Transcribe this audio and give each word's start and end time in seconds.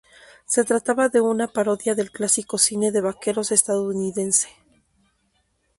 Se 0.47 0.63
trataba 0.63 1.09
de 1.09 1.21
una 1.21 1.45
parodia 1.47 1.93
del 1.93 2.09
clásico 2.11 2.57
cine 2.57 2.91
de 2.91 3.01
vaqueros 3.01 3.51
estadounidense. 3.51 4.49